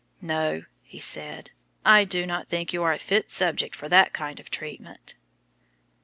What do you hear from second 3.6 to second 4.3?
for that